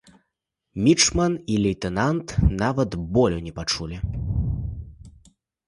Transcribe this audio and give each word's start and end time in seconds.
Мічман 0.87 1.35
і 1.57 1.57
лейтэнант 1.65 2.27
нават 2.63 2.91
болю 3.15 3.39
не 3.47 3.53
пачулі. 3.61 3.97